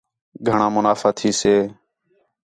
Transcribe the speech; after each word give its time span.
گھݨاں 0.47 0.71
منافع 0.75 1.11
تھیسے 1.17 1.55